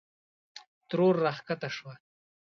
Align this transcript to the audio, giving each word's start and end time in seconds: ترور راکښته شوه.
ترور 0.89 1.15
راکښته 1.25 1.69
شوه. 1.75 1.93